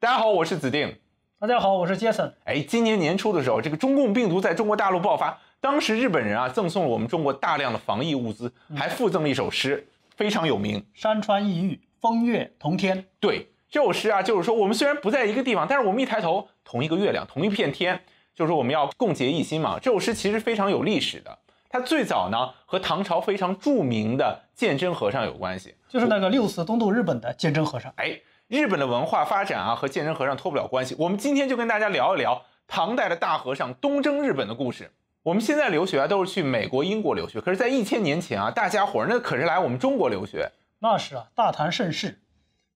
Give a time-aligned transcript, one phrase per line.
[0.00, 0.96] 大家好，我是子定。
[1.38, 2.32] 大家好，我是杰森。
[2.44, 9.86] 哎，今年年初的时候，这个中共病毒在中国大陆爆发，当时日本人啊赠送了我们中国大量的防疫物资，还附赠了一首诗，
[10.16, 13.04] 非常有名：山川异域，风月同天。
[13.20, 18.02] 对，这首诗啊，就是说我们虽然不在一个地方，但是我们一抬头，同一个月亮，同一片天，
[18.34, 19.78] 就是说我们要共结一心嘛。
[19.78, 21.38] 这首诗其实非常有历史的，
[21.68, 27.92] 它最早呢和唐朝非常著名的鉴真和尚有关系，就是那个六次东渡日本的鉴真和尚。
[27.96, 28.18] 哎。
[28.50, 30.96] 日本的文化发展啊，和鉴真和尚脱不了关系。
[30.98, 34.90] 我们今天就跟大家聊一聊唐代的大和尚东征日本的故事。
[35.22, 40.50] 我们现在留学啊，都是去美国、英国留学，可是，在一千年前啊，大家伙儿那可是来我们中国留学。
[40.80, 42.18] 那是啊，大唐盛世，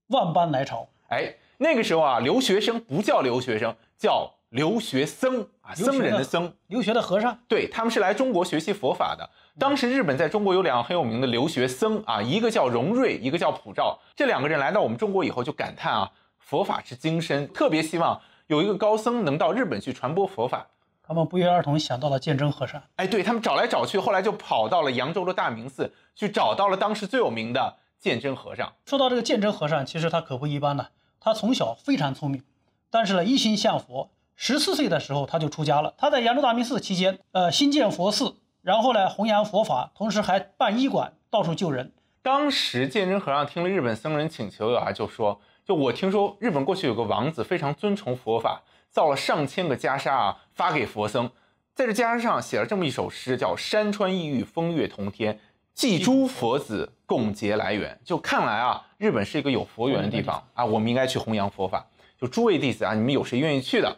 [0.06, 0.86] 万般来朝。
[1.08, 7.36] 哎，那个时候啊，留学生不叫留学生，叫留学僧啊，僧人的僧，留学的和尚。
[7.48, 9.28] 对他们是来中国学习佛法的。
[9.58, 13.98] 当时日本在中国有两个很有名的留学僧啊，一个叫荣瑞，一个叫普照。
[14.14, 20.68] 这两个人来到我们中国以后，就感叹啊，佛法之精深，特别希望有一个高僧能到日本去传播佛法。
[21.02, 22.80] 他们不约而同想到了鉴真和尚。
[22.94, 28.72] 哎，对他们找来找去，后来就跑到了扬州的大明寺，去找到了当时最有名的鉴真和尚。
[28.86, 30.86] 说到这个鉴真和尚，其实他可不一般呢。
[31.18, 32.44] 他从小非常聪明，
[32.88, 34.10] 但是呢，一心向佛。
[34.36, 35.94] 十四岁的时候他就出家了。
[35.96, 38.36] 他在扬州大明寺期间，呃，新建佛寺。
[38.62, 41.92] 然后呢，弘扬佛法，同时还办医馆，到处救人。
[42.22, 51.30] 当时鉴真和尚听了日本僧人请求啊，就说：“就我听说日本过去有个王子非常尊崇佛法，造了上千个袈裟啊，发给佛僧，
[51.74, 55.38] 在这袈裟上写了这么一首诗，叫‘山川异域，风月同天，
[55.74, 58.00] 祭诸佛子，共结来缘’。
[58.02, 61.86] 就看来啊，日本是一个有佛缘的地方啊，我们应该去弘扬佛法。
[62.18, 63.94] 就诸位弟子啊，你们有谁愿意去的？”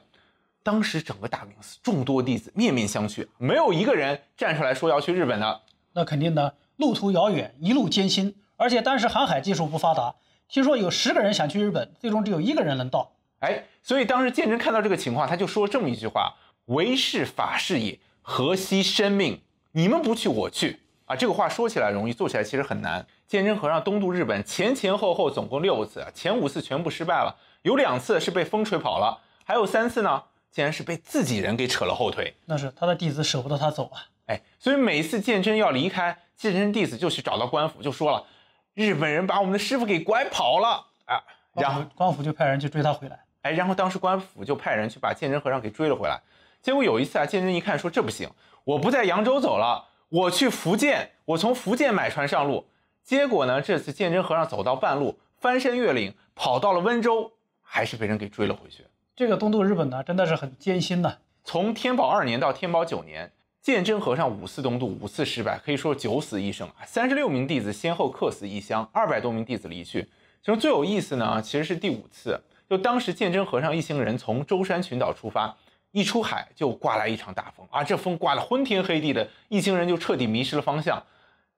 [0.67, 5.61] 当时整个大明寺众多弟子面面相觑，没有一个人站出来说要去日本的。
[5.93, 10.17] 那肯定的，路途遥远，一路艰辛，而且当时航海技术不发达。
[10.49, 13.13] 听说有十个人想去日本，最终只有一个人能到。
[13.39, 16.35] 哎，所以当时鉴真看到这个情况，他就说这么一句话
[16.67, 19.43] ：“为是法事也，何惜生命？
[19.71, 23.07] 你们不去，我去。”啊，这个话说起来容易，做起来其实很难。
[23.29, 30.25] 鉴真和尚东渡日本前前后后总共六次，前五次全部失败了，有两次是被风吹跑了，还有三次呢。
[30.57, 34.09] 竟然是被自己人给扯了后腿，那是他的弟子舍不得他走啊！
[34.25, 38.25] 哎，所以每一次鉴真要离开，鉴真弟子就去找到官府，就说了
[38.73, 41.23] ：“日本人把我们的师傅给拐跑了啊！”
[41.53, 43.23] 然后官府就派人去追他回来。
[43.43, 46.19] 哎，然后当时官府就派人去把鉴真和尚给追了回来。
[46.63, 48.31] 结果有一次啊，鉴真一看说：“这不行，
[48.65, 52.67] 我不在扬州走了，我去福建，我从福建买船上路。”
[53.05, 57.31] 结果呢，这次鉴真和尚走到半路，翻山越岭，跑到了温州，
[57.61, 58.87] 还是被人给追了回去。
[59.17, 61.21] 这个东渡日本呢，真的是很艰辛的。
[61.43, 63.33] 从天宝二年到天宝九年，
[63.63, 66.85] 鉴真和尚五次东渡，五次失败，可以说九死一生啊。
[66.85, 70.03] 三十六名弟子先后客死异乡，二百多名弟子离去。
[70.43, 72.39] 其中最有意思呢，其实是第五次。
[72.69, 75.57] 就当时鉴真和尚一行人从舟山群岛出发，
[75.93, 81.03] 一出海就刮来一场大风啊，这风刮得昏天黑地的，一行人就彻底迷失了方向。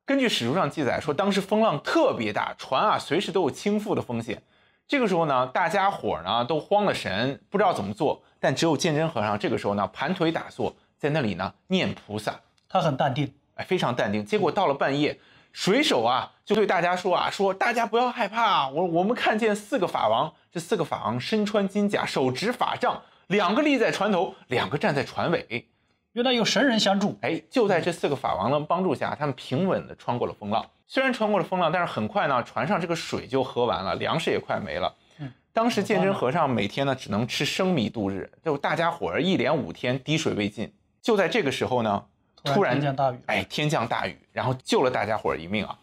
[0.04, 4.40] 根据史书上记载说，当时风浪特别大，船啊随时都有倾覆的风险。
[4.88, 8.22] 这个时候呢，大家伙呢都慌了神，不知道怎么做。
[8.40, 12.40] 但只有鉴真和尚这个时候呢，盘腿打坐在那里呢念菩萨，
[12.70, 14.24] 他很淡定，哎，非常淡定。
[14.24, 15.20] 结果到了半夜，
[15.52, 25.68] 水手啊就对大家说啊，说大家不要害怕，我我们看见四个法王，这四个法王身穿金甲，手执法杖，两个立在船头，两个站在船尾。
[26.12, 30.64] 原来有神人相助，哎，就在这四个法王的帮助下，他们平稳地穿过了风浪。
[30.86, 34.94] 虽然穿过了风浪，但是很快呢，船上这个水就喝完了，粮食也快没了。
[35.18, 40.72] 嗯，当时鉴真和尚每天呢只能吃生米度日，就大家伙儿一连五天滴水未进。
[41.02, 42.04] 就在这个时候呢，
[42.42, 45.78] 突然天降大雨，哎，天降大雨，然后救了大家伙儿一命啊。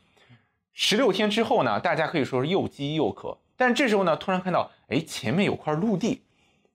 [0.74, 6.24] 十六天之后呢，大家可以说是又饥又渴，但这时候呢，突然看到，哎，前面有块陆地，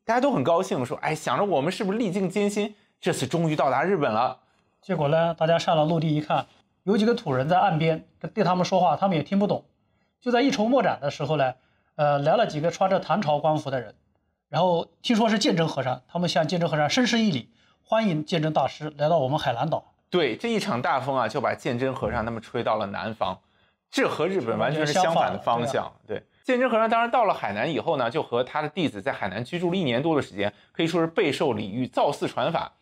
[0.04, 4.38] 大家都很高兴，说，哎，想着我们是不是历尽艰辛，这次终于到达日本了。
[4.82, 6.46] 结果呢，大家上了陆地一看。
[6.84, 9.64] 有几个土人在岸边对他们说话，他们也听不懂。
[10.20, 11.54] 就在一筹莫展的时候呢，
[11.96, 13.94] 呃，来了几个穿着唐朝官服的人，
[14.48, 17.50] 然后听说是鉴真和尚，他们向鉴真和尚深施一礼，
[17.84, 19.92] 欢迎鉴真大师来到我们海南岛。
[20.08, 23.38] 对，这一场大风啊，就把鉴真和尚他们吹到了南方，
[23.90, 25.92] 这和日本完全是相反的方向。
[26.06, 32.72] 对，鉴真和尚当然到了海南以后呢，就和他的弟子在海南居住了一年多的时间，可以说是备受礼遇，造寺传法。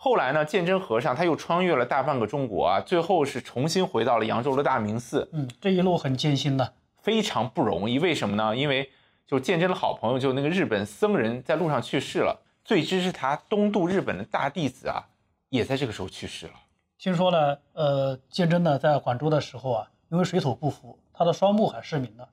[0.00, 5.28] 后来呢，鉴真和尚他又穿越了大半个中国啊，最后是重新回到了扬州的大明寺。
[5.32, 7.98] 嗯，这一路很艰辛的，非常不容易。
[7.98, 8.56] 为什么呢？
[8.56, 8.88] 因为
[9.26, 15.04] 就鉴真的好朋友，就那个日本僧人在路上去世了，最支持他东渡日本的大弟子啊，
[15.48, 16.52] 也在这个时候去世了。
[16.96, 22.28] 听说呢，呃，鉴真呢在广州的时候啊，因为水土不服，他的双目还失明了。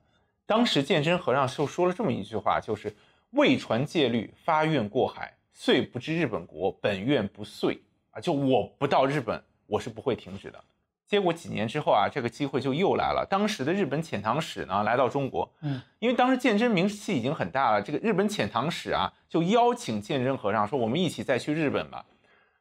[0.46, 2.96] 当时鉴真和尚就说了这么一句话，就是。
[3.30, 7.80] 未传戒律，发愿过海，遂不知日本国，本愿不遂
[8.10, 8.20] 啊！
[8.20, 10.64] 就我不到日本，我是不会停止的。
[11.06, 13.26] 结果几年之后啊，这个机会就又来了。
[13.28, 22.04] 当时的日本遣唐使呢，来到中国，嗯，因为当时鉴真名气已经很大了，这个日本遣唐使啊，就邀请鉴真和尚说：“我们一起再去日本吧。”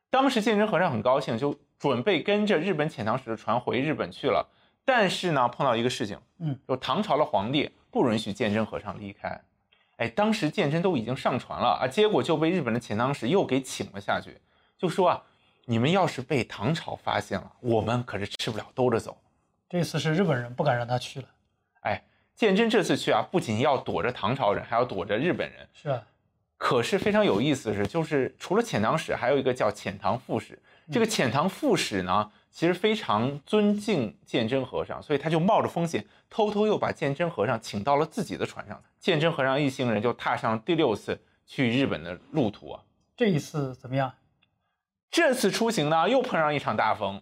[0.09, 4.49] 当时鉴真和尚很高兴，就准备跟着日本遣唐使的船回日本去了。
[4.85, 9.41] 但是呢，碰到一个事情，嗯，就唐朝的皇帝不允许鉴真和尚离开。
[9.97, 14.37] 哎，当时鉴真都已经上船了啊，结果就被日本的遣唐使又给请了下去，
[14.77, 15.23] 就说啊，
[15.65, 19.17] 你们要是被唐朝发现了，我们可是吃不了兜着走。
[19.69, 21.27] 这次是日本人不敢让他去了。
[21.81, 22.03] 哎，
[22.35, 25.67] 鉴真这次去啊，不仅要躲着唐朝人，还要躲着日本人。
[25.73, 26.03] 是啊，
[26.57, 30.61] 可是非常有意思的是，就是除了遣唐使，还有一个叫遣唐副使。
[30.91, 38.81] 这个遣唐副使呢，其实非常尊敬鉴真和尚，所以他就冒着风险，偷偷又把鉴真和尚请到了自己的船上。
[38.97, 42.81] 鉴真和尚一行人就踏上第六次去日本的路途啊。
[43.17, 44.13] 这一次怎么样？
[45.11, 47.21] 这次出行呢，又碰上一场大风。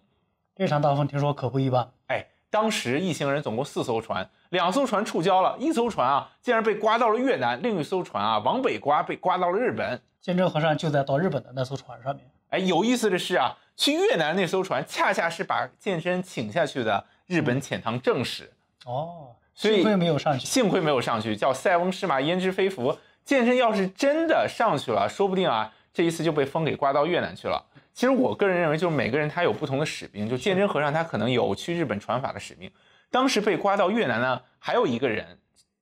[0.55, 1.91] 这场大风听说可不一般。
[2.09, 9.99] 哎，当时一行人总共四艘船，两艘船触礁了，一艘船啊竟然被刮到了越南，另一艘船啊往北刮，被刮到了日本。
[10.21, 12.23] 鉴真和尚就在到日本的那艘船上面。
[12.49, 18.51] 哎，有意思的是啊，去越南那艘船恰恰是把健身请下去的日本遣唐正使。
[18.85, 20.45] 哦，所以幸亏没有上去。
[20.45, 22.97] 幸亏没有上去，叫塞翁失马焉知非福。
[23.23, 27.65] 健身要是真的上去了，说不定啊，这一次就被风给刮到越南去了。
[27.93, 30.27] 其实我个人认为，就是每个人他有不同的使命。
[30.27, 32.69] 就鉴真和尚他可能有去日本传法的使命，
[33.09, 35.37] 当时被刮到越南呢，还有一个人，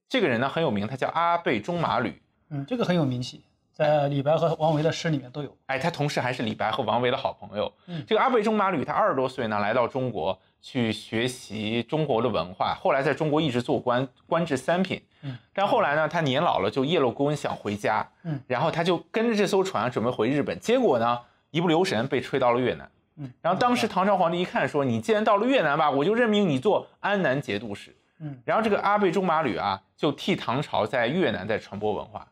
[0.08, 2.22] 这个人呢很有名，他叫阿倍中马吕。
[2.50, 3.44] 嗯，这个很有名气，
[3.82, 5.58] 在李白和王维的诗里面都有。
[5.66, 7.72] 哎，他同时还是李白和王维的好朋友。
[7.88, 15.02] 嗯这个阿倍仲麻吕他二十多岁呢，来到中国去学习中国的文化，后来在中国一直做官，官至三品。
[15.24, 18.08] 嗯，但后来呢，他年老了就叶落孤恩，想回家。
[18.24, 21.20] 嗯，然后他就跟着这艘船准备回日本，结果呢，
[21.50, 22.88] 一不留神被吹到了越南。
[23.18, 32.28] 嗯，然后当时唐朝皇帝一看说：“你既然到了越南吧，我就任命你做安南节度使。”嗯，然后这个阿倍仲麻吕啊，就替唐朝在越南在传播文化。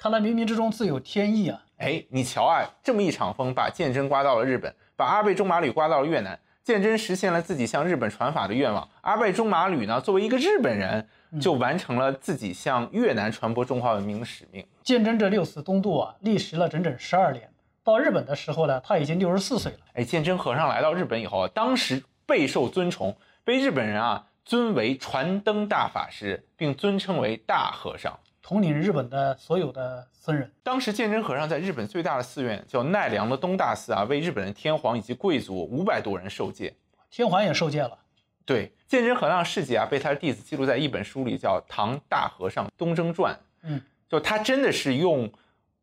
[0.00, 1.60] 看来冥冥之中自有天意啊。
[1.78, 6.38] 哎，你瞧啊，这么一场风把鉴真刮到了日本，把阿倍仲麻吕刮到了越南。
[6.62, 8.88] 鉴真实现了自己向日本传法的愿望。
[9.00, 11.08] 阿倍仲麻吕呢，作为一个日本人，
[11.40, 14.64] 就完成了自己向越南传播中华文明的使命。
[14.84, 17.50] 鉴真这六次东渡啊，历时了整整十二年。
[17.82, 19.78] 到日本的时候呢，他已经六十四岁了。
[19.94, 28.16] 哎，鉴真和尚来到日本以后啊，当时备受尊崇，被日本人啊尊为传灯大法师，并尊称为大和尚。
[28.48, 30.50] 统领日本的所有的僧人。
[30.62, 36.74] 当时鉴真和尚在日本最大的寺院叫奈良的东大寺啊，为日本的天皇以及贵族五百多人受戒。
[37.10, 37.98] 天皇也受戒了。
[38.46, 43.34] 对，鉴真和尚事迹啊，被他的弟子记录在一本书里，叫《唐大和尚东征传》。
[43.64, 45.30] 嗯，就他真的是用，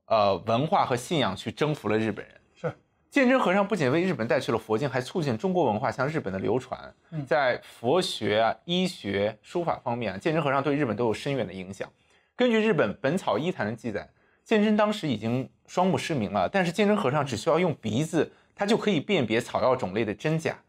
[0.08, 2.36] 呃，文化和信仰去征服了日本人。
[2.56, 2.76] 是，
[3.12, 6.92] 鉴真和尚不仅为日本带去了佛经，还促进中国文化向日本的流传。
[7.12, 11.88] 嗯在佛学啊、医学、书法方面啊，鉴真和尚对日本都有深远的影响。
[12.38, 14.10] 根据日本《本草医坛》的记载，
[14.44, 20.60] 鉴真当时已经双目失明了，但是鉴真和尚只需要用鼻子，他就可以辨别草药种类的真假。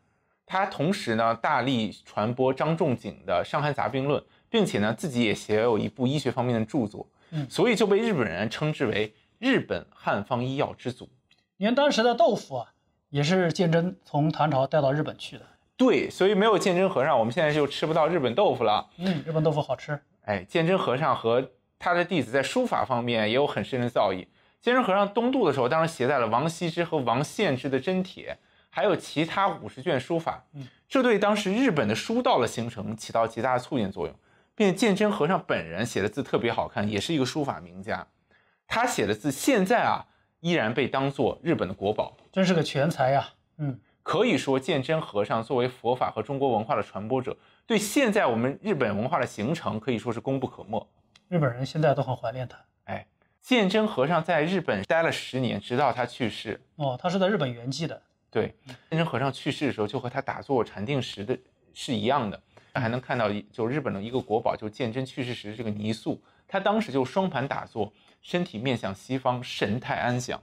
[0.46, 11.08] 他同时呢，大力传播张仲景的《伤寒杂病论》，并且呢，自己也写有一部医学方面的著作，嗯所以就被日本人称之为日本汉方医药之祖。
[11.56, 12.72] 你看当时的豆腐啊，
[13.10, 15.44] 也是鉴真从唐朝带到日本去的。
[15.76, 18.88] 对，所以没有鉴真和尚，我们现在就吃不到日本豆腐了。
[18.98, 19.98] 嗯，日本豆腐好吃。
[20.22, 24.26] 哎，鉴真和尚和他的弟子在书法方面也有很深的造诣。
[24.60, 28.36] 鉴真和尚东渡的时候，当时携带了王羲之和王献之的真帖，
[28.70, 30.44] 还有其他五十卷书法。
[30.54, 34.16] 嗯，这对当时日本的书道的形成起到极大的促进作用。
[34.58, 38.06] 并且鉴真和尚本人写的字特别好看，也是一个书法名家。
[38.66, 40.06] 他写的字现在啊，
[40.40, 42.16] 依然被当做日本的国宝。
[42.32, 43.28] 真是个全才呀、
[43.58, 50.88] 嗯，可以说，鉴真和尚作为佛法和中国文化的传播者，对现在我们日本文化的形成可以说是功不可没。
[51.28, 52.58] 日本人现在都很怀念他。
[52.84, 53.06] 哎，
[53.40, 56.60] 鉴真和尚在日本待了十年，直到他去世。
[56.76, 58.00] 哦，他是在日本圆寂的。
[58.30, 58.54] 对，
[58.90, 61.36] 鉴真和尚去世的时候，就和他打坐禅定时的
[61.74, 62.40] 是一样的。
[62.74, 67.90] 还能看到一，就日本的一个国宝，就鉴真去世时这个泥塑，他当时就双盘打坐，
[68.20, 70.42] 身体面向西方，神态安详，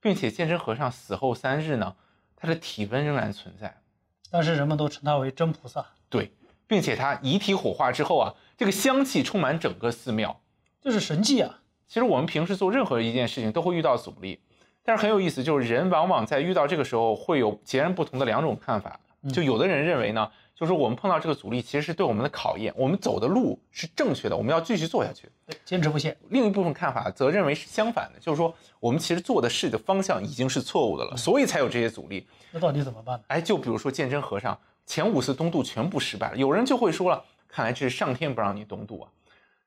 [0.00, 1.94] 并且鉴真和尚死后三日呢，
[2.34, 3.80] 他的体温仍然存在。
[4.28, 6.32] 但是人们都称他为真菩萨，对，
[6.66, 10.40] 并且他遗体火化之后啊，这个香气充满整个寺庙。
[10.82, 11.60] 这是神迹啊！
[11.86, 14.40] 其实我们平时做任何一件事情都会遇到阻力，
[14.82, 18.98] 但是很有意思，就是人往往在遇到这个时候会有截然不同的两种看法。
[19.32, 25.30] 就有的人认为呢，就是我们碰到这个阻力，其实是对我们的考验，我们走的路是正确的，我们要继续做下去。
[25.64, 26.16] 坚持不懈。
[26.30, 32.26] 另一部分看法则认为是相反的，就是说我们其实做的事的方向已经是错误的了，所以才有这些阻力。
[32.50, 33.24] 那到底怎么办呢？
[33.28, 39.10] 哎，就比如说鉴真和尚前五次东渡全部失败了，有人就会说了，看来这是上天不让你东渡啊。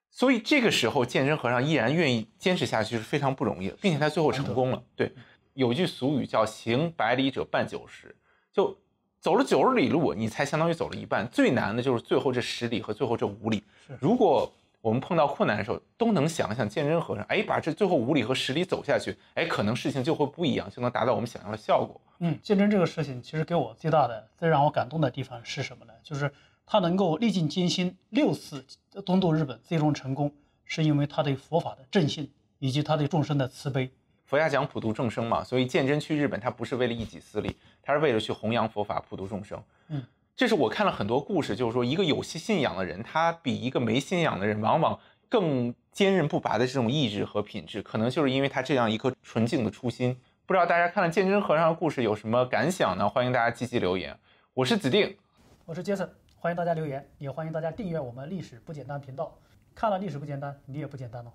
[0.09, 4.81] 所以这个时候鉴真和尚依然愿意坚持下去是非常不容易的，并且他最后成功了。
[4.95, 5.11] 对，
[5.53, 8.15] 有句俗语叫“行百里者半九十”，
[8.53, 8.77] 就。
[9.21, 11.27] 走了九十里路，你才相当于走了一半。
[11.27, 13.63] 最难的就是最后这十里和最后这五里。
[13.99, 22.01] 如果我们碰到困难的时候，都能想想鉴真和尚，哎，把这最后五里和十里走下去，哎，可能事情就会不一样，就能达到我们想要的效果。
[22.17, 25.93] 嗯，鉴真这个事情，其实给我最大的、最让我感动的地方是什么呢？
[26.01, 26.33] 就是
[26.71, 28.65] 他能够历尽艰辛六次
[29.05, 33.91] 东渡日本，最终成功，是因为他对佛法的正信以及他对众生的慈悲。
[34.23, 39.61] 佛家讲普度众生嘛，所以鉴真去日本，他不是为了一己私利，他是为了去弘扬佛法，普度众生。
[39.89, 40.01] 嗯，
[40.33, 44.97] 这是我看了很多故事，就是说一个有信信仰的人，他比一个没信仰的人，往往
[45.27, 50.17] 更坚韧不拔的这种意志和品质，可能就是因为他这样一颗纯净的初心。
[50.45, 53.09] 不知道大家看了鉴真和尚的故事有什么感想呢？
[53.09, 54.17] 欢迎大家积极留言。
[54.53, 55.17] 我是子定，
[55.65, 56.09] 我是杰森，
[56.41, 59.37] 欢迎大家留言，也欢迎大家订阅我们历史不简单频道。
[59.75, 61.31] 看了历史不简单，你也不简单了。